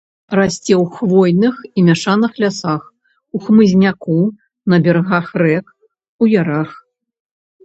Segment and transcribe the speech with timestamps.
[0.37, 2.87] Расце ў хвойных і мяшаных лясах,
[3.35, 4.17] у хмызняку
[4.75, 5.65] на берагах рэк,
[6.23, 6.69] у ярах.